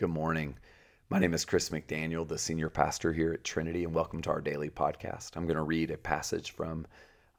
Good 0.00 0.08
morning. 0.08 0.56
My 1.10 1.18
name 1.18 1.34
is 1.34 1.44
Chris 1.44 1.68
McDaniel, 1.68 2.26
the 2.26 2.38
senior 2.38 2.70
pastor 2.70 3.12
here 3.12 3.34
at 3.34 3.44
Trinity, 3.44 3.84
and 3.84 3.92
welcome 3.92 4.22
to 4.22 4.30
our 4.30 4.40
daily 4.40 4.70
podcast. 4.70 5.36
I'm 5.36 5.44
going 5.44 5.58
to 5.58 5.62
read 5.62 5.90
a 5.90 5.98
passage 5.98 6.52
from 6.52 6.86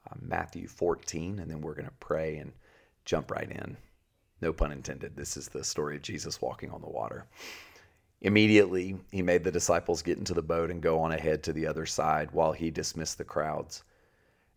uh, 0.08 0.14
Matthew 0.22 0.68
14, 0.68 1.40
and 1.40 1.50
then 1.50 1.62
we're 1.62 1.74
going 1.74 1.88
to 1.88 1.94
pray 2.00 2.38
and 2.38 2.52
jump 3.04 3.32
right 3.32 3.50
in. 3.50 3.78
No 4.42 4.54
pun 4.54 4.72
intended. 4.72 5.16
This 5.16 5.38
is 5.38 5.48
the 5.48 5.64
story 5.64 5.96
of 5.96 6.04
Jesus 6.04 6.40
walking 6.40 6.70
on 6.70 6.82
the 6.82 6.88
water. 6.88 7.26
Immediately, 8.22 9.00
he 9.10 9.24
made 9.24 9.44
the 9.44 9.52
disciples 9.52 10.04
get 10.04 10.20
into 10.20 10.36
the 10.36 10.44
boat 10.44 10.70
and 10.70 10.84
go 10.84 11.00
on 11.00 11.12
ahead 11.12 11.42
to 11.46 11.54
the 11.54 11.66
other 11.66 11.88
side 11.88 12.30
while 12.30 12.52
he 12.52 12.70
dismissed 12.70 13.18
the 13.18 13.24
crowds. 13.24 13.84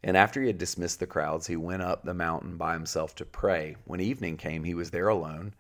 And 0.02 0.14
after 0.14 0.42
he 0.42 0.48
had 0.48 0.58
dismissed 0.58 1.00
the 1.00 1.06
crowds, 1.06 1.46
he 1.46 1.56
went 1.56 1.80
up 1.80 2.04
the 2.04 2.12
mountain 2.12 2.58
by 2.58 2.74
himself 2.74 3.14
to 3.14 3.24
pray. 3.24 3.76
When 3.86 4.02
evening 4.02 4.36
came, 4.36 4.64
he 4.64 4.74
was 4.74 4.90
there 4.90 5.08
alone 5.08 5.54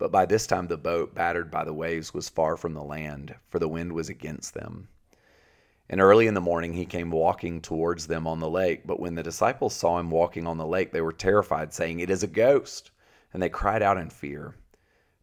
but 0.00 0.10
by 0.10 0.24
this 0.24 0.46
time 0.46 0.66
the 0.66 0.78
boat, 0.78 1.14
battered 1.14 1.50
by 1.50 1.62
the 1.62 1.74
waves, 1.74 2.14
was 2.14 2.30
far 2.30 2.56
from 2.56 2.72
the 2.72 2.82
land, 2.82 3.34
for 3.50 3.58
the 3.58 3.68
wind 3.68 3.92
was 3.92 4.08
against 4.08 4.54
them. 4.54 4.88
And 5.90 6.00
early 6.00 6.26
in 6.26 6.32
the 6.32 6.40
morning 6.40 6.72
he 6.72 6.86
came 6.86 7.10
walking 7.10 7.60
towards 7.60 8.06
them 8.06 8.26
on 8.26 8.40
the 8.40 8.48
lake. 8.48 8.86
But 8.86 8.98
when 8.98 9.14
the 9.14 9.22
disciples 9.22 9.74
saw 9.74 9.98
him 9.98 10.10
walking 10.10 10.46
on 10.46 10.56
the 10.56 10.66
lake, 10.66 10.90
they 10.90 11.02
were 11.02 11.12
terrified, 11.12 11.74
saying, 11.74 12.00
It 12.00 12.08
is 12.08 12.22
a 12.22 12.28
ghost. 12.28 12.92
And 13.34 13.42
they 13.42 13.50
cried 13.50 13.82
out 13.82 13.98
in 13.98 14.08
fear. 14.08 14.54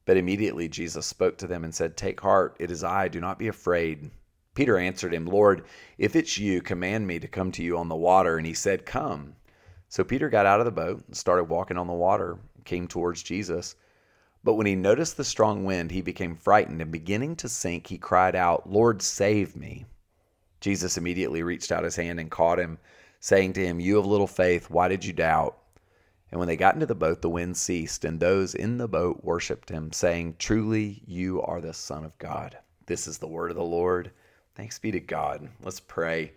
But 0.06 0.16
immediately 0.16 0.70
Jesus 0.70 1.08
spoke 1.08 1.40
to 1.40 1.48
them 1.48 1.64
and 1.64 1.74
said, 1.74 1.98
Take 1.98 2.22
heart, 2.22 2.56
it 2.60 2.70
is 2.70 2.84
I, 2.84 3.08
do 3.08 3.20
not 3.20 3.40
be 3.40 3.48
afraid. 3.48 4.12
Peter 4.54 4.78
answered 4.78 5.14
him, 5.14 5.26
Lord, 5.26 5.66
if 5.98 6.16
it's 6.16 6.38
you, 6.38 6.62
command 6.62 7.08
me 7.08 7.18
to 7.18 7.28
come 7.28 7.52
to 7.54 7.64
you 7.64 7.78
on 7.80 7.90
the 7.90 7.96
water. 7.96 8.38
And 8.38 8.46
he 8.46 8.54
said, 8.54 8.86
Come. 8.86 9.38
So 9.90 10.04
Peter 10.04 10.30
got 10.30 10.46
out 10.46 10.60
of 10.60 10.66
the 10.66 10.72
boat 10.72 11.04
and 11.08 11.18
started 11.18 11.46
walking 11.46 11.78
on 11.78 11.88
the 11.88 11.94
water, 11.94 12.38
came 12.64 12.88
towards 12.88 13.24
Jesus. 13.24 13.76
But 14.48 14.54
when 14.54 14.66
he 14.66 14.76
noticed 14.76 15.18
the 15.18 15.26
strong 15.26 15.66
wind, 15.66 15.92
he 15.92 16.00
became 16.00 16.38
frightened, 16.38 16.82
and 16.82 16.90
beginning 16.90 17.36
to 17.36 17.50
sink, 17.50 17.88
he 17.88 17.98
cried 17.98 18.34
out, 18.34 18.72
Lord, 18.72 19.02
save 19.02 19.58
me. 19.58 19.84
Jesus 20.62 20.98
immediately 20.98 21.44
reached 21.44 21.70
out 21.70 21.84
his 21.84 21.98
hand 21.98 22.18
and 22.18 22.32
caught 22.32 22.58
him, 22.58 22.78
saying 23.20 23.52
to 23.54 23.66
him, 23.66 23.82
You 23.82 24.00
of 24.00 24.06
little 24.06 24.26
faith, 24.26 24.70
why 24.70 24.88
did 24.88 25.04
you 25.04 25.12
doubt? 25.12 25.58
And 26.32 26.40
when 26.40 26.48
they 26.48 26.56
got 26.56 26.76
into 26.76 26.86
the 26.86 26.96
boat, 26.96 27.22
the 27.22 27.30
wind 27.30 27.58
ceased, 27.58 28.06
and 28.06 28.22
those 28.22 28.56
in 28.56 28.78
the 28.78 28.88
boat 28.88 29.22
worshipped 29.22 29.68
him, 29.68 29.92
saying, 29.92 30.36
Truly, 30.40 31.04
you 31.06 31.42
are 31.42 31.60
the 31.60 31.74
Son 31.74 32.06
of 32.06 32.18
God. 32.18 32.58
This 32.86 33.06
is 33.06 33.18
the 33.18 33.28
word 33.28 33.52
of 33.52 33.58
the 33.58 33.64
Lord. 33.66 34.12
Thanks 34.56 34.80
be 34.80 34.92
to 34.92 35.02
God. 35.02 35.50
Let's 35.62 35.82
pray. 35.82 36.32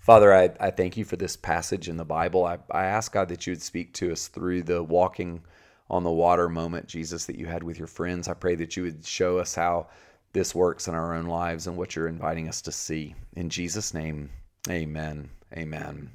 Father, 0.00 0.34
I, 0.34 0.50
I 0.58 0.72
thank 0.72 0.96
you 0.96 1.04
for 1.04 1.14
this 1.14 1.36
passage 1.36 1.88
in 1.88 1.98
the 1.98 2.04
Bible. 2.04 2.44
I, 2.44 2.58
I 2.72 2.86
ask 2.86 3.12
God 3.12 3.28
that 3.28 3.46
you 3.46 3.52
would 3.52 3.62
speak 3.62 3.94
to 3.94 4.10
us 4.10 4.26
through 4.26 4.64
the 4.64 4.82
walking 4.82 5.42
on 5.90 6.04
the 6.04 6.10
water 6.10 6.48
moment, 6.48 6.86
Jesus, 6.86 7.26
that 7.26 7.38
you 7.38 7.46
had 7.46 7.62
with 7.62 7.78
your 7.78 7.86
friends. 7.86 8.28
I 8.28 8.34
pray 8.34 8.54
that 8.56 8.76
you 8.76 8.82
would 8.84 9.06
show 9.06 9.38
us 9.38 9.54
how 9.54 9.88
this 10.32 10.54
works 10.54 10.88
in 10.88 10.94
our 10.94 11.14
own 11.14 11.26
lives 11.26 11.66
and 11.66 11.76
what 11.76 11.96
you're 11.96 12.08
inviting 12.08 12.48
us 12.48 12.60
to 12.62 12.72
see. 12.72 13.14
In 13.34 13.48
Jesus' 13.48 13.94
name, 13.94 14.30
amen. 14.68 15.30
Amen. 15.56 16.10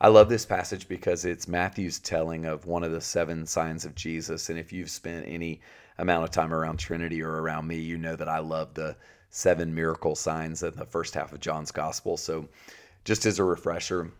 I 0.00 0.08
love 0.08 0.28
this 0.28 0.44
passage 0.44 0.88
because 0.88 1.24
it's 1.24 1.48
Matthew's 1.48 1.98
telling 1.98 2.44
of 2.44 2.66
one 2.66 2.82
of 2.82 2.92
the 2.92 3.00
seven 3.00 3.46
signs 3.46 3.84
of 3.84 3.94
Jesus. 3.94 4.50
And 4.50 4.58
if 4.58 4.72
you've 4.72 4.90
spent 4.90 5.26
any 5.26 5.60
amount 5.98 6.24
of 6.24 6.30
time 6.30 6.52
around 6.52 6.78
Trinity 6.78 7.22
or 7.22 7.40
around 7.40 7.66
me, 7.66 7.76
you 7.76 7.96
know 7.96 8.16
that 8.16 8.28
I 8.28 8.38
love 8.38 8.74
the 8.74 8.96
seven 9.30 9.74
miracle 9.74 10.14
signs 10.14 10.62
in 10.62 10.74
the 10.76 10.84
first 10.84 11.14
half 11.14 11.32
of 11.32 11.40
John's 11.40 11.70
gospel. 11.70 12.16
So, 12.16 12.48
just 13.04 13.24
as 13.24 13.38
a 13.38 13.44
refresher, 13.44 14.10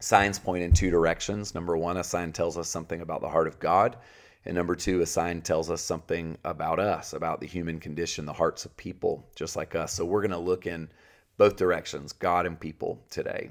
Signs 0.00 0.38
point 0.38 0.62
in 0.62 0.72
two 0.72 0.90
directions. 0.90 1.56
Number 1.56 1.76
one, 1.76 1.96
a 1.96 2.04
sign 2.04 2.32
tells 2.32 2.56
us 2.56 2.68
something 2.68 3.00
about 3.00 3.20
the 3.20 3.28
heart 3.28 3.48
of 3.48 3.58
God. 3.58 3.96
And 4.44 4.54
number 4.54 4.76
two, 4.76 5.00
a 5.00 5.06
sign 5.06 5.42
tells 5.42 5.70
us 5.70 5.82
something 5.82 6.38
about 6.44 6.78
us, 6.78 7.14
about 7.14 7.40
the 7.40 7.48
human 7.48 7.80
condition, 7.80 8.24
the 8.24 8.32
hearts 8.32 8.64
of 8.64 8.76
people 8.76 9.28
just 9.34 9.56
like 9.56 9.74
us. 9.74 9.92
So 9.92 10.04
we're 10.04 10.22
going 10.22 10.30
to 10.30 10.38
look 10.38 10.68
in 10.68 10.88
both 11.36 11.56
directions, 11.56 12.12
God 12.12 12.46
and 12.46 12.60
people 12.60 13.02
today. 13.10 13.50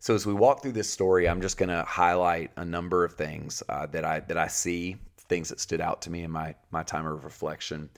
So 0.00 0.12
as 0.12 0.26
we 0.26 0.34
walk 0.34 0.60
through 0.60 0.72
this 0.72 0.90
story, 0.90 1.28
I'm 1.28 1.40
just 1.40 1.56
going 1.56 1.68
to 1.68 1.84
highlight 1.84 2.50
a 2.56 2.64
number 2.64 3.04
of 3.04 3.14
things 3.14 3.62
uh, 3.68 3.86
that 3.86 4.04
I 4.04 4.20
that 4.20 4.36
I 4.36 4.48
see, 4.48 4.96
things 5.28 5.48
that 5.50 5.60
stood 5.60 5.80
out 5.80 6.02
to 6.02 6.10
me 6.10 6.24
in 6.24 6.32
my 6.32 6.56
my 6.72 6.82
time 6.82 7.06
of 7.06 7.24
reflection. 7.24 7.88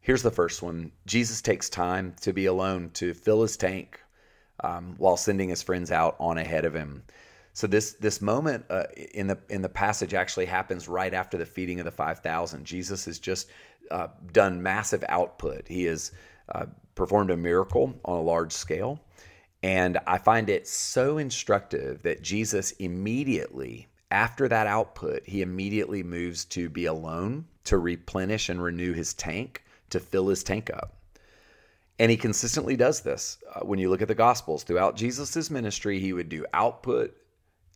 Here's 0.00 0.22
the 0.22 0.30
first 0.30 0.62
one: 0.62 0.92
Jesus 1.06 1.42
takes 1.42 1.68
time 1.68 2.14
to 2.20 2.32
be 2.32 2.46
alone 2.46 2.90
to 2.94 3.12
fill 3.12 3.42
his 3.42 3.56
tank 3.56 4.00
um, 4.60 4.94
while 4.98 5.16
sending 5.16 5.48
his 5.48 5.62
friends 5.62 5.90
out 5.90 6.16
on 6.18 6.38
ahead 6.38 6.64
of 6.64 6.74
him. 6.74 7.02
So 7.52 7.66
this 7.66 7.92
this 7.92 8.20
moment 8.20 8.64
uh, 8.68 8.84
in 9.14 9.26
the 9.26 9.38
in 9.48 9.62
the 9.62 9.68
passage 9.68 10.14
actually 10.14 10.46
happens 10.46 10.88
right 10.88 11.14
after 11.14 11.38
the 11.38 11.46
feeding 11.46 11.78
of 11.80 11.84
the 11.84 11.92
five 11.92 12.20
thousand. 12.20 12.64
Jesus 12.64 13.04
has 13.04 13.18
just 13.18 13.48
uh, 13.90 14.08
done 14.32 14.62
massive 14.62 15.04
output. 15.08 15.68
He 15.68 15.84
has 15.84 16.12
uh, 16.52 16.66
performed 16.94 17.30
a 17.30 17.36
miracle 17.36 17.94
on 18.04 18.18
a 18.18 18.22
large 18.22 18.52
scale, 18.52 19.00
and 19.62 19.98
I 20.06 20.18
find 20.18 20.50
it 20.50 20.66
so 20.66 21.18
instructive 21.18 22.02
that 22.02 22.22
Jesus 22.22 22.72
immediately 22.72 23.88
after 24.10 24.46
that 24.46 24.68
output, 24.68 25.26
he 25.26 25.42
immediately 25.42 26.04
moves 26.04 26.44
to 26.44 26.68
be 26.68 26.86
alone 26.86 27.46
to 27.64 27.78
replenish 27.78 28.48
and 28.48 28.62
renew 28.62 28.92
his 28.92 29.12
tank 29.14 29.64
to 29.90 29.98
fill 29.98 30.28
his 30.28 30.44
tank 30.44 30.70
up. 30.72 30.94
And 31.98 32.10
he 32.10 32.16
consistently 32.16 32.76
does 32.76 33.00
this. 33.00 33.38
Uh, 33.54 33.60
when 33.60 33.78
you 33.78 33.88
look 33.88 34.02
at 34.02 34.08
the 34.08 34.14
Gospels, 34.14 34.64
throughout 34.64 34.96
Jesus' 34.96 35.50
ministry, 35.50 36.00
he 36.00 36.12
would 36.12 36.28
do 36.28 36.44
output 36.52 37.16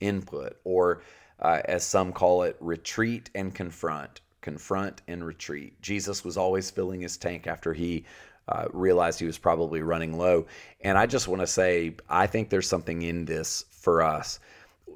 input, 0.00 0.56
or 0.64 1.02
uh, 1.40 1.60
as 1.66 1.84
some 1.84 2.12
call 2.12 2.42
it, 2.42 2.56
retreat 2.60 3.30
and 3.34 3.54
confront. 3.54 4.20
Confront 4.40 5.02
and 5.08 5.24
retreat. 5.24 5.80
Jesus 5.82 6.24
was 6.24 6.36
always 6.36 6.70
filling 6.70 7.00
his 7.00 7.16
tank 7.16 7.46
after 7.46 7.72
he 7.72 8.04
uh, 8.48 8.66
realized 8.72 9.20
he 9.20 9.26
was 9.26 9.38
probably 9.38 9.82
running 9.82 10.16
low. 10.16 10.46
And 10.80 10.96
I 10.96 11.06
just 11.06 11.28
want 11.28 11.40
to 11.42 11.46
say, 11.46 11.94
I 12.08 12.26
think 12.26 12.48
there's 12.48 12.68
something 12.68 13.02
in 13.02 13.24
this 13.24 13.64
for 13.70 14.02
us. 14.02 14.40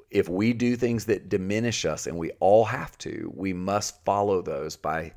If 0.09 0.27
we 0.27 0.53
do 0.53 0.75
things 0.75 1.05
that 1.05 1.29
diminish 1.29 1.85
us, 1.85 2.07
and 2.07 2.17
we 2.17 2.31
all 2.39 2.65
have 2.65 2.97
to, 2.99 3.31
we 3.35 3.53
must 3.53 4.03
follow 4.03 4.41
those 4.41 4.75
by 4.75 5.13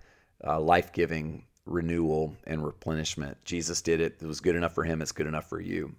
uh, 0.47 0.61
life 0.61 0.93
giving 0.93 1.45
renewal 1.67 2.35
and 2.47 2.65
replenishment. 2.65 3.37
Jesus 3.45 3.83
did 3.83 4.01
it. 4.01 4.17
It 4.23 4.27
was 4.27 4.41
good 4.41 4.57
enough 4.57 4.75
for 4.75 4.85
him. 4.85 5.03
It's 5.03 5.13
good 5.13 5.27
enough 5.27 5.49
for 5.49 5.61
you. 5.61 5.95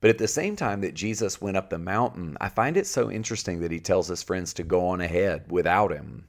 But 0.00 0.10
at 0.10 0.18
the 0.18 0.28
same 0.28 0.56
time 0.56 0.80
that 0.80 0.94
Jesus 0.94 1.40
went 1.40 1.56
up 1.56 1.70
the 1.70 1.78
mountain, 1.78 2.36
I 2.40 2.48
find 2.48 2.76
it 2.76 2.86
so 2.86 3.10
interesting 3.10 3.60
that 3.60 3.70
he 3.70 3.80
tells 3.80 4.08
his 4.08 4.22
friends 4.22 4.52
to 4.54 4.64
go 4.64 4.88
on 4.88 5.00
ahead 5.00 5.50
without 5.50 5.92
him. 5.92 6.26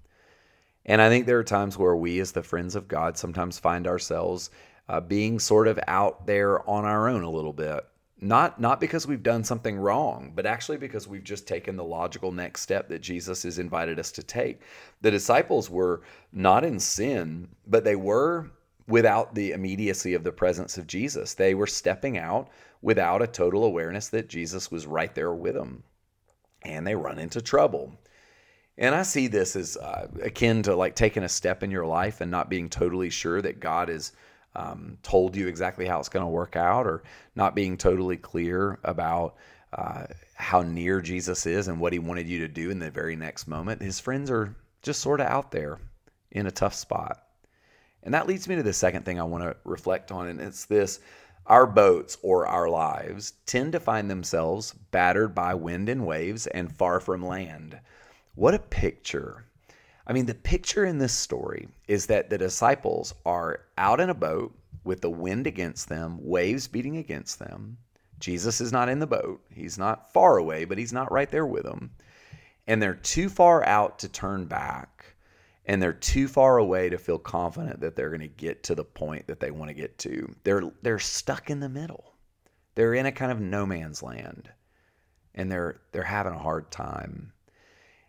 And 0.85 1.01
I 1.01 1.09
think 1.09 1.25
there 1.25 1.39
are 1.39 1.43
times 1.43 1.77
where 1.77 1.95
we, 1.95 2.19
as 2.19 2.31
the 2.31 2.43
friends 2.43 2.75
of 2.75 2.87
God, 2.87 3.17
sometimes 3.17 3.57
find 3.57 3.87
ourselves 3.87 4.51
uh, 4.89 4.99
being 4.99 5.39
sort 5.39 5.67
of 5.67 5.79
out 5.87 6.27
there 6.27 6.67
on 6.69 6.85
our 6.85 7.07
own 7.07 7.23
a 7.23 7.29
little 7.31 7.53
bit. 7.53 7.83
Not, 8.23 8.57
not 8.57 8.79
because 8.79 9.05
we've 9.05 9.21
done 9.21 9.43
something 9.43 9.75
wrong, 9.75 10.31
but 10.33 10.45
actually 10.45 10.77
because 10.77 11.09
we've 11.09 11.25
just 11.25 11.45
taken 11.45 11.75
the 11.75 11.83
logical 11.83 12.31
next 12.31 12.61
step 12.61 12.87
that 12.87 13.01
Jesus 13.01 13.43
has 13.43 13.59
invited 13.59 13.99
us 13.99 14.13
to 14.13 14.23
take. 14.23 14.61
The 15.01 15.11
disciples 15.11 15.69
were 15.69 16.03
not 16.31 16.63
in 16.63 16.79
sin, 16.79 17.49
but 17.67 17.83
they 17.83 17.97
were 17.97 18.49
without 18.87 19.35
the 19.35 19.51
immediacy 19.51 20.13
of 20.13 20.23
the 20.23 20.31
presence 20.31 20.77
of 20.77 20.87
Jesus. 20.87 21.33
They 21.33 21.53
were 21.53 21.67
stepping 21.67 22.17
out 22.17 22.47
without 22.81 23.21
a 23.21 23.27
total 23.27 23.65
awareness 23.65 24.07
that 24.09 24.29
Jesus 24.29 24.71
was 24.71 24.87
right 24.87 25.13
there 25.13 25.33
with 25.33 25.55
them. 25.55 25.83
And 26.63 26.87
they 26.87 26.95
run 26.95 27.19
into 27.19 27.41
trouble. 27.41 27.91
And 28.77 28.95
I 28.95 29.03
see 29.03 29.27
this 29.27 29.57
as 29.57 29.75
uh, 29.75 30.07
akin 30.21 30.63
to 30.63 30.77
like 30.77 30.95
taking 30.95 31.23
a 31.23 31.29
step 31.29 31.61
in 31.61 31.71
your 31.71 31.85
life 31.85 32.21
and 32.21 32.31
not 32.31 32.49
being 32.49 32.69
totally 32.69 33.09
sure 33.09 33.41
that 33.41 33.59
God 33.59 33.89
has 33.89 34.13
um, 34.55 34.97
told 35.03 35.35
you 35.35 35.47
exactly 35.47 35.85
how 35.85 35.99
it's 35.99 36.09
going 36.09 36.25
to 36.25 36.29
work 36.29 36.55
out, 36.55 36.85
or 36.85 37.03
not 37.35 37.55
being 37.55 37.77
totally 37.77 38.17
clear 38.17 38.79
about 38.83 39.35
uh, 39.73 40.05
how 40.35 40.61
near 40.61 41.01
Jesus 41.01 41.45
is 41.45 41.67
and 41.67 41.79
what 41.79 41.93
he 41.93 41.99
wanted 41.99 42.27
you 42.27 42.39
to 42.39 42.47
do 42.47 42.69
in 42.69 42.79
the 42.79 42.91
very 42.91 43.15
next 43.15 43.47
moment. 43.47 43.81
His 43.81 43.99
friends 43.99 44.29
are 44.29 44.55
just 44.81 45.01
sort 45.01 45.21
of 45.21 45.27
out 45.27 45.51
there 45.51 45.79
in 46.31 46.45
a 46.45 46.51
tough 46.51 46.73
spot. 46.73 47.23
And 48.03 48.13
that 48.13 48.27
leads 48.27 48.47
me 48.47 48.55
to 48.55 48.63
the 48.63 48.73
second 48.73 49.05
thing 49.05 49.19
I 49.19 49.23
want 49.23 49.43
to 49.43 49.55
reflect 49.63 50.11
on, 50.11 50.27
and 50.27 50.41
it's 50.41 50.65
this 50.65 50.99
our 51.45 51.65
boats 51.65 52.17
or 52.21 52.47
our 52.47 52.69
lives 52.69 53.33
tend 53.45 53.73
to 53.73 53.79
find 53.79 54.09
themselves 54.09 54.73
battered 54.91 55.35
by 55.35 55.53
wind 55.53 55.89
and 55.89 56.05
waves 56.05 56.47
and 56.47 56.73
far 56.73 57.01
from 57.01 57.25
land. 57.25 57.79
What 58.35 58.53
a 58.53 58.59
picture! 58.59 59.45
I 60.05 60.13
mean, 60.13 60.25
the 60.25 60.35
picture 60.35 60.85
in 60.85 60.97
this 60.97 61.13
story 61.13 61.67
is 61.87 62.07
that 62.07 62.29
the 62.29 62.37
disciples 62.37 63.13
are 63.25 63.61
out 63.77 63.99
in 63.99 64.09
a 64.09 64.13
boat 64.13 64.53
with 64.83 65.01
the 65.01 65.09
wind 65.09 65.47
against 65.47 65.87
them, 65.87 66.17
waves 66.21 66.67
beating 66.67 66.97
against 66.97 67.39
them. 67.39 67.77
Jesus 68.19 68.59
is 68.61 68.71
not 68.71 68.89
in 68.89 68.99
the 68.99 69.07
boat. 69.07 69.41
He's 69.49 69.77
not 69.77 70.11
far 70.11 70.37
away, 70.37 70.65
but 70.65 70.77
he's 70.77 70.93
not 70.93 71.11
right 71.11 71.29
there 71.29 71.45
with 71.45 71.63
them. 71.63 71.91
And 72.67 72.81
they're 72.81 72.93
too 72.93 73.29
far 73.29 73.65
out 73.65 73.99
to 73.99 74.09
turn 74.09 74.45
back 74.45 75.15
and 75.65 75.81
they're 75.81 75.93
too 75.93 76.27
far 76.27 76.57
away 76.57 76.89
to 76.89 76.97
feel 76.97 77.17
confident 77.17 77.79
that 77.79 77.95
they're 77.95 78.09
going 78.09 78.21
to 78.21 78.27
get 78.27 78.63
to 78.63 78.75
the 78.75 78.83
point 78.83 79.27
that 79.27 79.39
they 79.39 79.51
want 79.51 79.69
to 79.69 79.73
get 79.73 79.97
to. 79.99 80.33
They're 80.43 80.63
they're 80.81 80.99
stuck 80.99 81.49
in 81.49 81.59
the 81.59 81.69
middle. 81.69 82.13
They're 82.75 82.93
in 82.93 83.05
a 83.05 83.11
kind 83.11 83.31
of 83.31 83.39
no 83.39 83.65
man's 83.65 84.03
land 84.03 84.49
and 85.35 85.51
they're 85.51 85.81
they're 85.91 86.03
having 86.03 86.33
a 86.33 86.39
hard 86.39 86.71
time. 86.71 87.31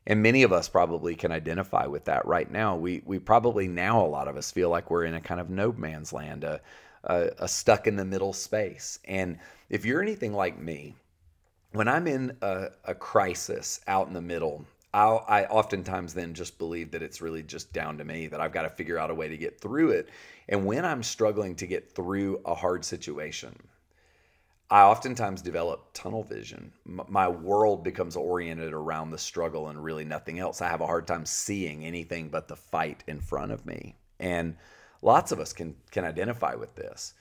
And 0.07 0.23
many 0.23 0.43
of 0.43 0.53
us 0.53 0.69
probably 0.69 1.15
can 1.15 1.33
identify 1.33 1.87
with 1.87 2.05
that 2.05 2.27
right 2.27 2.51
now. 2.51 2.77
We 2.77 3.03
we 3.07 3.19
probably 3.19 3.69
now 3.69 4.05
a 4.05 4.07
lot 4.07 4.29
of 4.29 4.37
us 4.37 4.51
feel 4.51 4.69
like 4.69 4.91
we're 4.91 5.05
in 5.05 5.15
a 5.15 5.21
kind 5.21 5.41
of 5.41 5.49
no 5.49 5.73
man's 5.73 6.13
land, 6.13 6.45
a, 6.45 6.61
a, 7.05 7.31
a 7.39 7.49
stuck 7.49 7.87
in 7.87 7.97
the 7.97 8.05
middle 8.05 8.33
space. 8.33 8.99
And 9.05 9.39
if 9.71 9.85
you're 9.85 10.03
anything 10.03 10.35
like 10.35 10.59
me, 10.59 10.95
when 11.73 11.89
I'm 11.89 12.07
in 12.07 12.37
a, 12.43 12.69
a 12.85 12.95
crisis 12.95 13.81
out 13.87 14.07
in 14.07 14.13
the 14.13 14.21
middle, 14.21 14.65
I'll, 14.93 15.25
I 15.27 15.47
oftentimes 15.47 16.15
then 16.15 16.35
just 16.35 16.59
believe 16.59 16.93
that 16.93 17.03
it's 17.03 17.21
really 17.21 17.43
just 17.43 17.73
down 17.73 17.99
to 17.99 18.05
me 18.05 18.29
that 18.29 18.41
I've 18.41 18.53
got 18.53 18.63
to 18.63 18.71
figure 18.71 18.99
out 18.99 19.11
a 19.11 19.15
way 19.15 19.29
to 19.29 19.37
get 19.37 19.61
through 19.61 19.91
it. 19.91 20.09
And 20.49 20.67
when 20.67 20.85
I'm 20.85 21.03
struggling 21.03 21.57
to 21.57 21.67
get 21.67 21.91
through 21.91 22.41
a 22.45 22.55
hard 22.55 22.85
situation, 22.85 23.57
I 24.71 24.83
oftentimes 24.83 25.43
develop 25.43 25.91
tunnel 25.93 26.23
vision. 26.23 26.73
my 26.87 27.29
world 27.29 27.85
becomes 27.85 28.17
oriented 28.17 28.73
around 28.73 29.11
the 29.11 29.19
struggle 29.19 29.69
and 29.69 29.83
really 29.83 30.05
nothing 30.05 30.39
else. 30.39 30.63
I 30.63 30.69
have 30.69 30.81
a 30.81 30.87
hard 30.87 31.07
time 31.07 31.27
seeing 31.27 31.85
anything 31.85 32.29
but 32.31 32.49
the 32.49 32.57
fight 32.57 33.05
in 33.07 33.21
front 33.21 33.53
of 33.53 33.67
me. 33.67 33.97
And 34.19 34.57
lots 35.03 35.33
of 35.33 35.41
us 35.41 35.53
can 35.53 35.77
can 35.91 36.05
identify 36.05 36.55
with 36.55 36.75
this. 36.77 37.15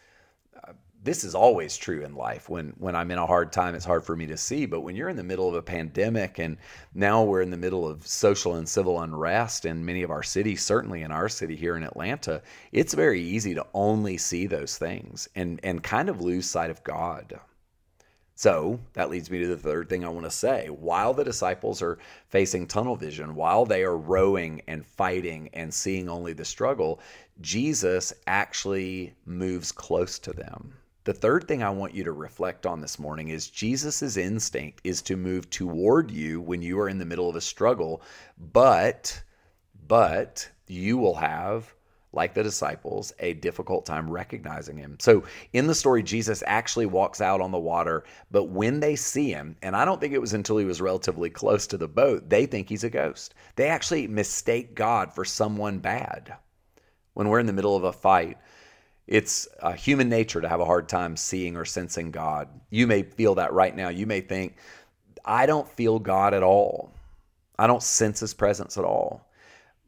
This 1.03 1.25
is 1.25 1.35
always 1.35 1.75
true 1.75 2.01
in 2.05 2.15
life. 2.15 2.47
When 2.47 2.73
when 2.77 2.95
I'm 2.95 3.11
in 3.11 3.17
a 3.17 3.25
hard 3.27 3.51
time, 3.51 3.75
it's 3.75 3.83
hard 3.83 4.05
for 4.05 4.15
me 4.15 4.25
to 4.27 4.37
see. 4.37 4.65
But 4.65 4.81
when 4.81 4.95
you're 4.95 5.09
in 5.09 5.17
the 5.17 5.23
middle 5.23 5.49
of 5.49 5.55
a 5.55 5.61
pandemic, 5.61 6.39
and 6.39 6.57
now 6.93 7.23
we're 7.23 7.41
in 7.41 7.51
the 7.51 7.57
middle 7.57 7.85
of 7.85 8.07
social 8.07 8.55
and 8.55 8.67
civil 8.69 9.01
unrest 9.01 9.65
in 9.65 9.85
many 9.85 10.03
of 10.03 10.11
our 10.11 10.23
cities, 10.23 10.63
certainly 10.63 11.01
in 11.01 11.11
our 11.11 11.27
city 11.27 11.57
here 11.57 11.75
in 11.75 11.83
Atlanta, 11.83 12.41
it's 12.71 12.93
very 12.93 13.21
easy 13.21 13.53
to 13.53 13.67
only 13.73 14.17
see 14.17 14.47
those 14.47 14.77
things 14.77 15.27
and 15.35 15.59
and 15.63 15.83
kind 15.83 16.07
of 16.07 16.21
lose 16.21 16.49
sight 16.49 16.69
of 16.69 16.83
God. 16.85 17.37
So 18.35 18.79
that 18.93 19.09
leads 19.09 19.29
me 19.29 19.39
to 19.39 19.47
the 19.47 19.57
third 19.57 19.89
thing 19.89 20.03
I 20.03 20.09
want 20.09 20.25
to 20.25 20.31
say. 20.31 20.67
While 20.67 21.13
the 21.13 21.23
disciples 21.23 21.81
are 21.81 21.99
facing 22.27 22.67
tunnel 22.67 22.95
vision, 22.95 23.35
while 23.35 23.65
they 23.65 23.83
are 23.83 23.97
rowing 23.97 24.61
and 24.67 24.85
fighting 24.85 25.49
and 25.53 25.73
seeing 25.73 26.09
only 26.09 26.33
the 26.33 26.45
struggle, 26.45 26.99
Jesus 27.41 28.11
actually 28.25 29.13
moves 29.25 29.71
close 29.71 30.17
to 30.19 30.33
them. 30.33 30.73
The 31.05 31.13
third 31.13 31.47
thing 31.47 31.61
I 31.61 31.69
want 31.69 31.93
you 31.93 32.03
to 32.05 32.13
reflect 32.13 32.65
on 32.65 32.79
this 32.79 32.97
morning 32.97 33.27
is 33.27 33.49
Jesus' 33.49 34.15
instinct 34.17 34.79
is 34.83 35.01
to 35.03 35.17
move 35.17 35.49
toward 35.49 36.09
you 36.09 36.39
when 36.39 36.61
you 36.61 36.79
are 36.79 36.87
in 36.87 36.97
the 36.97 37.05
middle 37.05 37.29
of 37.29 37.35
a 37.35 37.41
struggle, 37.41 38.01
but 38.37 39.21
but 39.87 40.49
you 40.67 40.97
will 40.97 41.15
have 41.15 41.73
like 42.13 42.33
the 42.33 42.43
disciples, 42.43 43.11
a 43.19 43.33
difficult 43.33 43.85
time 43.85 44.09
recognizing 44.09 44.77
him. 44.77 44.97
So 44.99 45.23
in 45.51 45.67
the 45.67 45.75
story, 45.75 46.03
Jesus 46.03 46.43
actually 46.45 46.85
walks 46.85 47.21
out 47.21 47.41
on 47.41 47.51
the 47.51 47.59
water, 47.59 48.03
but 48.31 48.45
when 48.45 48.79
they 48.79 48.95
see 48.95 49.29
him, 49.31 49.55
and 49.61 49.75
I 49.75 49.83
don't 49.83 49.99
think 49.99 50.13
it 50.13 50.21
was 50.21 50.33
until 50.33 50.57
he 50.57 50.65
was 50.65 50.79
relatively 50.79 51.29
close 51.29 51.67
to 51.67 51.77
the 51.77 51.87
boat, 51.87 52.29
they 52.29 52.45
think 52.45 52.69
he's 52.69 52.83
a 52.83 52.89
ghost. 52.89 53.33
They 53.55 53.67
actually 53.67 54.07
mistake 54.07 54.75
God 54.75 55.13
for 55.13 55.25
someone 55.25 55.79
bad. 55.79 56.35
When 57.15 57.27
we're 57.27 57.39
in 57.39 57.47
the 57.47 57.53
middle 57.53 57.75
of 57.75 57.83
a 57.83 57.93
fight, 57.93 58.37
it's 59.07 59.47
uh, 59.61 59.73
human 59.73 60.07
nature 60.07 60.39
to 60.39 60.49
have 60.49 60.61
a 60.61 60.65
hard 60.65 60.87
time 60.87 61.17
seeing 61.17 61.57
or 61.57 61.65
sensing 61.65 62.11
God. 62.11 62.47
You 62.69 62.87
may 62.87 63.03
feel 63.03 63.35
that 63.35 63.53
right 63.53 63.75
now. 63.75 63.89
You 63.89 64.07
may 64.07 64.21
think, 64.21 64.55
I 65.25 65.45
don't 65.45 65.67
feel 65.67 65.99
God 65.99 66.33
at 66.33 66.43
all. 66.43 66.93
I 67.57 67.67
don't 67.67 67.83
sense 67.83 68.19
his 68.19 68.33
presence 68.33 68.77
at 68.77 68.85
all. 68.85 69.27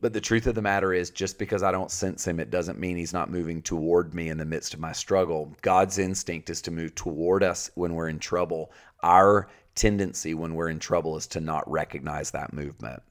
But 0.06 0.14
the 0.14 0.22
truth 0.22 0.46
of 0.46 0.54
the 0.54 0.62
matter 0.62 0.94
is, 0.94 1.10
just 1.10 1.40
because 1.40 1.64
I 1.64 1.72
don't 1.72 1.90
sense 1.90 2.28
him, 2.28 2.40
it 2.40 2.52
doesn't 2.52 2.78
mean 2.78 2.96
he's 2.96 3.12
not 3.12 3.32
moving 3.32 3.64
toward 3.64 4.14
me 4.14 4.30
in 4.30 4.38
the 4.38 4.46
midst 4.46 4.76
of 4.76 4.80
my 4.80 4.92
struggle. 4.92 5.56
God's 5.64 5.98
instinct 5.98 6.52
is 6.52 6.62
to 6.62 6.70
move 6.70 6.94
toward 6.94 7.42
us 7.42 7.72
when 7.74 7.96
we're 7.96 8.10
in 8.10 8.20
trouble. 8.20 8.72
Our 9.02 9.50
tendency 9.74 10.36
when 10.36 10.54
we're 10.54 10.70
in 10.70 10.78
trouble 10.78 11.18
is 11.18 11.26
to 11.30 11.40
not 11.40 11.68
recognize 11.68 12.30
that 12.30 12.54
movement. 12.54 13.02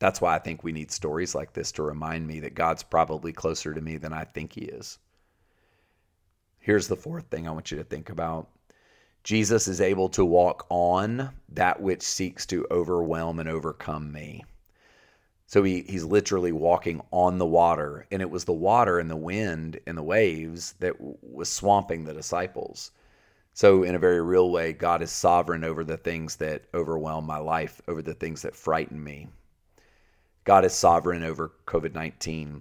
That's 0.00 0.20
why 0.20 0.34
I 0.34 0.40
think 0.40 0.64
we 0.64 0.72
need 0.72 0.90
stories 0.90 1.36
like 1.36 1.52
this 1.52 1.70
to 1.70 1.84
remind 1.84 2.26
me 2.26 2.40
that 2.40 2.56
God's 2.56 2.82
probably 2.82 3.32
closer 3.32 3.72
to 3.72 3.80
me 3.80 3.96
than 3.96 4.12
I 4.12 4.24
think 4.24 4.54
he 4.54 4.62
is. 4.62 4.98
Here's 6.58 6.88
the 6.88 6.96
fourth 6.96 7.26
thing 7.30 7.46
I 7.46 7.52
want 7.52 7.70
you 7.70 7.78
to 7.78 7.84
think 7.84 8.10
about 8.10 8.48
Jesus 9.22 9.68
is 9.68 9.80
able 9.80 10.08
to 10.08 10.24
walk 10.24 10.66
on 10.68 11.30
that 11.50 11.80
which 11.80 12.02
seeks 12.02 12.44
to 12.46 12.66
overwhelm 12.72 13.38
and 13.38 13.48
overcome 13.48 14.10
me. 14.10 14.42
So 15.48 15.62
he, 15.62 15.80
he's 15.88 16.04
literally 16.04 16.52
walking 16.52 17.00
on 17.10 17.38
the 17.38 17.46
water, 17.46 18.06
and 18.12 18.20
it 18.20 18.28
was 18.28 18.44
the 18.44 18.52
water 18.52 18.98
and 18.98 19.10
the 19.10 19.16
wind 19.16 19.80
and 19.86 19.96
the 19.96 20.02
waves 20.02 20.74
that 20.80 20.94
was 21.00 21.50
swamping 21.50 22.04
the 22.04 22.12
disciples. 22.12 22.90
So, 23.54 23.82
in 23.82 23.94
a 23.94 23.98
very 23.98 24.20
real 24.20 24.50
way, 24.50 24.74
God 24.74 25.00
is 25.00 25.10
sovereign 25.10 25.64
over 25.64 25.84
the 25.84 25.96
things 25.96 26.36
that 26.36 26.64
overwhelm 26.74 27.24
my 27.24 27.38
life, 27.38 27.80
over 27.88 28.02
the 28.02 28.12
things 28.12 28.42
that 28.42 28.54
frighten 28.54 29.02
me. 29.02 29.28
God 30.44 30.66
is 30.66 30.74
sovereign 30.74 31.24
over 31.24 31.52
COVID 31.66 31.94
19. 31.94 32.60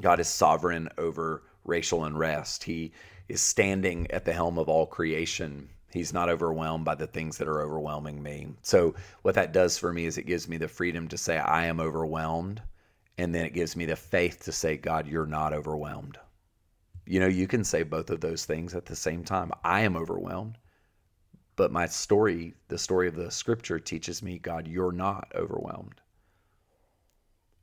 God 0.00 0.20
is 0.20 0.28
sovereign 0.28 0.88
over 0.98 1.42
racial 1.64 2.04
unrest. 2.04 2.62
He 2.62 2.92
is 3.28 3.40
standing 3.40 4.08
at 4.12 4.24
the 4.24 4.32
helm 4.32 4.56
of 4.56 4.68
all 4.68 4.86
creation 4.86 5.68
He's 5.90 6.12
not 6.12 6.28
overwhelmed 6.28 6.84
by 6.84 6.94
the 6.94 7.06
things 7.06 7.38
that 7.38 7.48
are 7.48 7.62
overwhelming 7.62 8.22
me. 8.22 8.48
So, 8.62 8.94
what 9.22 9.34
that 9.36 9.52
does 9.52 9.78
for 9.78 9.92
me 9.92 10.04
is 10.04 10.18
it 10.18 10.26
gives 10.26 10.46
me 10.46 10.58
the 10.58 10.68
freedom 10.68 11.08
to 11.08 11.16
say, 11.16 11.38
I 11.38 11.64
am 11.66 11.80
overwhelmed. 11.80 12.60
And 13.16 13.34
then 13.34 13.44
it 13.46 13.54
gives 13.54 13.74
me 13.74 13.86
the 13.86 13.96
faith 13.96 14.44
to 14.44 14.52
say, 14.52 14.76
God, 14.76 15.06
you're 15.06 15.26
not 15.26 15.52
overwhelmed. 15.52 16.18
You 17.06 17.20
know, 17.20 17.26
you 17.26 17.46
can 17.46 17.64
say 17.64 17.82
both 17.82 18.10
of 18.10 18.20
those 18.20 18.44
things 18.44 18.74
at 18.74 18.84
the 18.84 18.94
same 18.94 19.24
time. 19.24 19.50
I 19.64 19.80
am 19.80 19.96
overwhelmed. 19.96 20.58
But 21.56 21.72
my 21.72 21.86
story, 21.86 22.54
the 22.68 22.78
story 22.78 23.08
of 23.08 23.16
the 23.16 23.30
scripture, 23.30 23.80
teaches 23.80 24.22
me, 24.22 24.38
God, 24.38 24.68
you're 24.68 24.92
not 24.92 25.32
overwhelmed. 25.34 26.00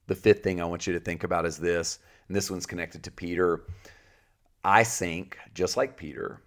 The 0.07 0.16
fifth 0.16 0.44
thing 0.44 0.60
I 0.60 0.66
want 0.66 0.86
you 0.86 0.94
to 0.94 1.00
think 1.00 1.24
about 1.24 1.45
is 1.45 1.57
this, 1.57 2.00
and 2.27 2.36
this 2.36 2.51
one's 2.51 2.66
connected 2.66 3.04
to 3.04 3.12
Peter. 3.12 3.63
I 4.63 4.83
sink, 4.83 5.38
just 5.54 5.77
like 5.77 5.95
Peter, 5.95 6.42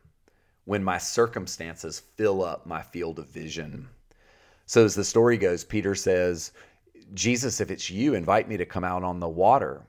when 0.68 0.84
my 0.84 0.98
circumstances 0.98 2.02
fill 2.16 2.44
up 2.44 2.66
my 2.66 2.82
field 2.82 3.18
of 3.18 3.26
vision. 3.26 3.88
So, 4.66 4.84
as 4.84 4.94
the 4.94 5.02
story 5.02 5.38
goes, 5.38 5.64
Peter 5.64 5.94
says, 5.94 6.52
Jesus, 7.14 7.62
if 7.62 7.70
it's 7.70 7.88
you, 7.88 8.12
invite 8.12 8.50
me 8.50 8.58
to 8.58 8.66
come 8.66 8.84
out 8.84 9.02
on 9.02 9.18
the 9.18 9.30
water. 9.30 9.86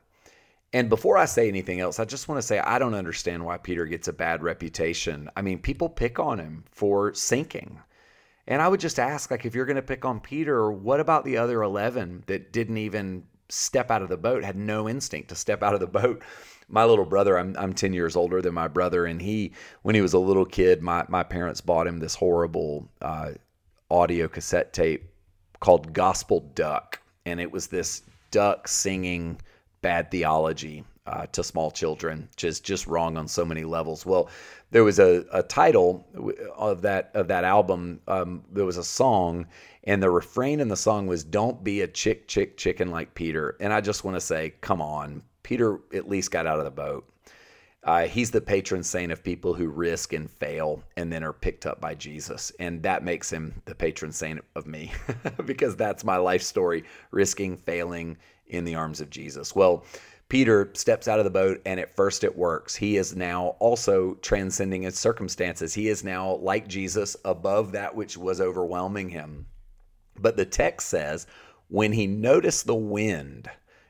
And 0.71 0.87
before 0.87 1.17
I 1.17 1.25
say 1.25 1.49
anything 1.49 1.81
else, 1.81 1.99
I 1.99 2.05
just 2.05 2.29
want 2.29 2.39
to 2.39 2.47
say 2.47 2.59
I 2.59 2.79
don't 2.79 2.93
understand 2.93 3.43
why 3.43 3.57
Peter 3.57 3.85
gets 3.87 4.07
a 4.07 4.13
bad 4.13 4.41
reputation. 4.41 5.29
I 5.35 5.41
mean, 5.41 5.59
people 5.59 5.89
pick 5.89 6.17
on 6.17 6.39
him 6.39 6.63
for 6.71 7.13
sinking. 7.13 7.81
And 8.47 8.61
I 8.61 8.69
would 8.69 8.79
just 8.79 8.99
ask, 8.99 9.31
like, 9.31 9.45
if 9.45 9.53
you're 9.53 9.65
going 9.65 9.75
to 9.75 9.81
pick 9.81 10.05
on 10.05 10.21
Peter, 10.21 10.71
what 10.71 11.01
about 11.01 11.25
the 11.25 11.35
other 11.35 11.61
11 11.61 12.23
that 12.27 12.53
didn't 12.53 12.77
even 12.77 13.25
step 13.49 13.91
out 13.91 14.01
of 14.01 14.07
the 14.07 14.15
boat, 14.15 14.45
had 14.45 14.55
no 14.55 14.87
instinct 14.87 15.27
to 15.27 15.35
step 15.35 15.61
out 15.61 15.73
of 15.73 15.81
the 15.81 15.87
boat? 15.87 16.23
My 16.69 16.85
little 16.85 17.05
brother, 17.05 17.37
I'm 17.37 17.55
I'm 17.57 17.73
10 17.73 17.93
years 17.93 18.15
older 18.15 18.41
than 18.41 18.53
my 18.53 18.67
brother, 18.67 19.05
and 19.05 19.21
he 19.21 19.53
when 19.81 19.95
he 19.95 20.01
was 20.01 20.13
a 20.13 20.19
little 20.19 20.45
kid, 20.45 20.81
my 20.81 21.05
my 21.09 21.23
parents 21.23 21.61
bought 21.61 21.87
him 21.87 21.97
this 21.97 22.15
horrible 22.15 22.89
uh, 23.01 23.31
audio 23.89 24.27
cassette 24.27 24.71
tape 24.73 25.09
called 25.59 25.93
Gospel 25.93 26.41
Duck, 26.55 27.01
and 27.25 27.39
it 27.39 27.51
was 27.51 27.67
this 27.67 28.03
duck 28.31 28.67
singing 28.67 29.39
bad 29.81 30.11
theology 30.11 30.83
uh, 31.07 31.25
to 31.31 31.43
small 31.43 31.71
children, 31.71 32.29
just 32.35 32.63
just 32.63 32.85
wrong 32.85 33.17
on 33.17 33.27
so 33.27 33.43
many 33.43 33.63
levels. 33.63 34.05
Well, 34.05 34.29
there 34.71 34.83
was 34.83 34.99
a, 34.99 35.25
a 35.33 35.41
title 35.41 36.05
of 36.55 36.83
that 36.83 37.11
of 37.15 37.27
that 37.29 37.43
album. 37.43 38.01
Um, 38.07 38.43
there 38.51 38.65
was 38.65 38.77
a 38.77 38.83
song, 38.83 39.47
and 39.85 40.03
the 40.03 40.11
refrain 40.11 40.59
in 40.59 40.67
the 40.67 40.77
song 40.77 41.07
was 41.07 41.23
"Don't 41.23 41.63
be 41.63 41.81
a 41.81 41.87
chick, 41.87 42.27
chick, 42.27 42.57
chicken 42.57 42.91
like 42.91 43.15
Peter." 43.15 43.57
And 43.59 43.73
I 43.73 43.81
just 43.81 44.03
want 44.03 44.15
to 44.15 44.21
say, 44.21 44.53
come 44.61 44.81
on, 44.81 45.23
Peter 45.49 45.79
at 45.95 46.07
least 46.07 46.29
got 46.29 46.45
out 46.45 46.59
of 46.59 46.65
the 46.65 46.69
boat. 46.69 47.09
Uh, 47.83 48.05
he's 48.05 48.29
the 48.29 48.39
patron 48.39 48.83
saint 48.83 49.11
of 49.11 49.23
people 49.23 49.55
who 49.55 49.67
risk 49.67 50.13
and 50.13 50.29
fail 50.29 50.83
and 50.95 51.11
then 51.11 51.23
are 51.23 51.33
picked 51.33 51.65
up 51.65 51.81
by 51.81 51.95
Jesus. 51.95 52.51
And 52.59 52.83
that 52.83 53.03
makes 53.03 53.31
him 53.31 53.59
the 53.65 53.73
patron 53.73 54.11
saint 54.11 54.41
of 54.55 54.67
me 54.67 54.91
because 55.47 55.75
that's 55.75 56.03
my 56.03 56.17
life 56.17 56.43
story 56.43 56.83
risking, 57.09 57.57
failing 57.57 58.15
in 58.45 58.63
the 58.63 58.75
arms 58.75 59.01
of 59.01 59.09
Jesus. 59.09 59.55
Well, 59.55 59.85
Peter 60.27 60.69
steps 60.75 61.07
out 61.07 61.17
of 61.17 61.25
the 61.25 61.31
boat, 61.31 61.59
and 61.65 61.79
at 61.79 61.95
first 61.95 62.23
it 62.23 62.37
works. 62.37 62.75
He 62.75 62.97
is 62.97 63.15
now 63.15 63.55
also 63.57 64.19
transcending 64.21 64.83
his 64.83 64.99
circumstances. 64.99 65.73
He 65.73 65.87
is 65.87 66.03
now, 66.03 66.35
like 66.35 66.67
Jesus, 66.67 67.17
above 67.25 67.71
that 67.71 67.95
which 67.95 68.15
was 68.15 68.39
overwhelming 68.39 69.09
him. 69.09 69.47
But 70.15 70.37
the 70.37 70.45
text 70.45 70.89
says, 70.89 71.25
when 71.69 71.93
he 71.93 72.05
noticed 72.05 72.67
the 72.67 72.75
wind, 72.75 73.49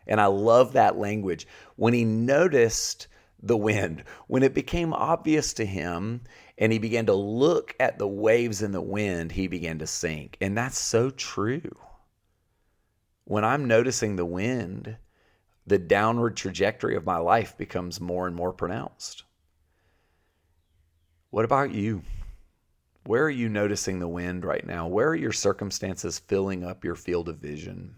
and 0.10 0.20
I 0.20 0.26
love 0.26 0.74
that 0.74 0.98
language. 0.98 1.48
When 1.78 1.94
he 1.94 2.04
noticed 2.04 3.08
the 3.42 3.56
wind, 3.56 4.04
when 4.28 4.44
it 4.44 4.54
became 4.54 4.92
obvious 4.92 5.54
to 5.54 5.66
him 5.66 6.22
and 6.58 6.74
he 6.74 6.80
began 6.80 7.06
to 7.06 7.14
look 7.14 7.76
at 7.80 7.98
the 7.98 8.08
waves 8.08 8.62
in 8.62 8.74
the 8.74 8.82
wind, 8.82 9.32
he 9.32 9.48
began 9.48 9.80
to 9.80 9.88
sink. 9.88 10.36
And 10.42 10.58
that's 10.58 10.78
so 10.78 11.12
true. 11.12 11.78
When 13.24 13.46
I'm 13.46 13.66
noticing 13.66 14.16
the 14.16 14.26
wind, 14.26 14.98
the 15.68 15.78
downward 15.78 16.36
trajectory 16.36 16.96
of 16.96 17.06
my 17.06 17.18
life 17.18 17.56
becomes 17.56 18.02
more 18.02 18.26
and 18.26 18.36
more 18.36 18.52
pronounced. 18.52 19.24
What 21.30 21.46
about 21.46 21.72
you? 21.72 22.02
Where 23.06 23.24
are 23.24 23.30
you 23.30 23.48
noticing 23.48 24.00
the 24.00 24.08
wind 24.08 24.44
right 24.44 24.66
now? 24.66 24.88
Where 24.88 25.10
are 25.10 25.16
your 25.16 25.32
circumstances 25.32 26.18
filling 26.18 26.64
up 26.64 26.84
your 26.84 26.96
field 26.96 27.30
of 27.30 27.38
vision? 27.38 27.96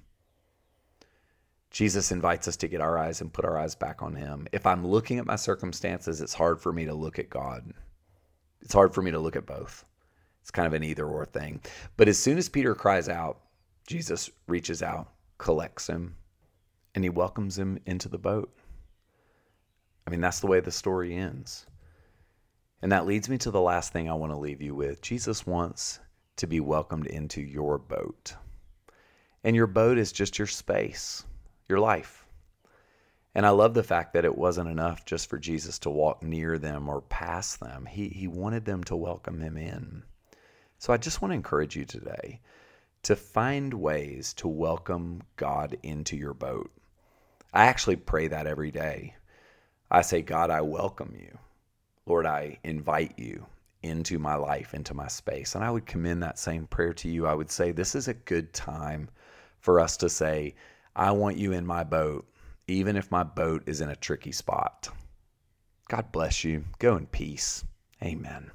Jesus 1.71 2.11
invites 2.11 2.47
us 2.47 2.57
to 2.57 2.67
get 2.67 2.81
our 2.81 2.97
eyes 2.97 3.21
and 3.21 3.31
put 3.31 3.45
our 3.45 3.57
eyes 3.57 3.75
back 3.75 4.03
on 4.03 4.13
Him. 4.13 4.47
If 4.51 4.65
I'm 4.65 4.85
looking 4.85 5.19
at 5.19 5.25
my 5.25 5.37
circumstances, 5.37 6.21
it's 6.21 6.33
hard 6.33 6.61
for 6.61 6.73
me 6.73 6.85
to 6.85 6.93
look 6.93 7.17
at 7.17 7.29
God. 7.29 7.73
It's 8.61 8.73
hard 8.73 8.93
for 8.93 9.01
me 9.01 9.11
to 9.11 9.19
look 9.19 9.35
at 9.35 9.45
both. 9.45 9.85
It's 10.41 10.51
kind 10.51 10.67
of 10.67 10.73
an 10.73 10.83
either 10.83 11.07
or 11.07 11.25
thing. 11.25 11.61
But 11.97 12.09
as 12.09 12.19
soon 12.19 12.37
as 12.37 12.49
Peter 12.49 12.75
cries 12.75 13.07
out, 13.07 13.39
Jesus 13.87 14.29
reaches 14.47 14.83
out, 14.83 15.11
collects 15.37 15.87
him, 15.87 16.15
and 16.93 17.03
he 17.03 17.09
welcomes 17.09 17.57
him 17.57 17.79
into 17.85 18.09
the 18.09 18.17
boat. 18.17 18.53
I 20.05 20.09
mean, 20.09 20.21
that's 20.21 20.39
the 20.39 20.47
way 20.47 20.59
the 20.59 20.71
story 20.71 21.15
ends. 21.15 21.65
And 22.81 22.91
that 22.91 23.05
leads 23.05 23.29
me 23.29 23.37
to 23.39 23.51
the 23.51 23.61
last 23.61 23.93
thing 23.93 24.09
I 24.09 24.13
want 24.13 24.33
to 24.33 24.37
leave 24.37 24.61
you 24.61 24.75
with. 24.75 25.01
Jesus 25.01 25.45
wants 25.45 25.99
to 26.37 26.47
be 26.47 26.59
welcomed 26.59 27.07
into 27.07 27.41
your 27.41 27.77
boat. 27.77 28.33
And 29.43 29.55
your 29.55 29.67
boat 29.67 29.97
is 29.97 30.11
just 30.11 30.37
your 30.37 30.47
space, 30.47 31.23
your 31.71 31.79
life. 31.79 32.25
And 33.33 33.45
I 33.45 33.49
love 33.49 33.73
the 33.73 33.81
fact 33.81 34.13
that 34.13 34.25
it 34.25 34.37
wasn't 34.37 34.69
enough 34.69 35.05
just 35.05 35.29
for 35.29 35.39
Jesus 35.39 35.79
to 35.79 35.89
walk 35.89 36.21
near 36.21 36.57
them 36.57 36.89
or 36.89 37.01
past 37.01 37.61
them. 37.61 37.85
He, 37.85 38.09
he 38.09 38.27
wanted 38.27 38.65
them 38.65 38.83
to 38.83 38.95
welcome 38.95 39.39
him 39.39 39.57
in. 39.57 40.03
So 40.77 40.91
I 40.91 40.97
just 40.97 41.21
want 41.21 41.31
to 41.31 41.35
encourage 41.35 41.75
you 41.75 41.85
today 41.85 42.41
to 43.03 43.15
find 43.15 43.73
ways 43.73 44.33
to 44.33 44.47
welcome 44.47 45.21
God 45.37 45.77
into 45.81 46.17
your 46.17 46.33
boat. 46.33 46.69
I 47.53 47.65
actually 47.65 47.95
pray 47.95 48.27
that 48.27 48.47
every 48.47 48.71
day. 48.71 49.15
I 49.89 50.01
say, 50.01 50.21
God, 50.21 50.49
I 50.49 50.61
welcome 50.61 51.15
you. 51.17 51.37
Lord, 52.05 52.25
I 52.25 52.59
invite 52.63 53.17
you 53.17 53.45
into 53.83 54.19
my 54.19 54.35
life, 54.35 54.73
into 54.73 54.93
my 54.93 55.07
space. 55.07 55.55
And 55.55 55.63
I 55.63 55.71
would 55.71 55.85
commend 55.85 56.21
that 56.23 56.37
same 56.37 56.67
prayer 56.67 56.93
to 56.95 57.09
you. 57.09 57.25
I 57.25 57.33
would 57.33 57.49
say, 57.49 57.71
this 57.71 57.95
is 57.95 58.07
a 58.07 58.13
good 58.13 58.53
time 58.53 59.09
for 59.59 59.79
us 59.79 59.97
to 59.97 60.09
say, 60.09 60.55
I 60.95 61.11
want 61.11 61.37
you 61.37 61.51
in 61.53 61.65
my 61.65 61.83
boat, 61.83 62.27
even 62.67 62.95
if 62.95 63.11
my 63.11 63.23
boat 63.23 63.63
is 63.65 63.81
in 63.81 63.89
a 63.89 63.95
tricky 63.95 64.31
spot. 64.31 64.89
God 65.89 66.11
bless 66.11 66.43
you. 66.43 66.65
Go 66.79 66.95
in 66.95 67.05
peace. 67.07 67.65
Amen. 68.03 68.51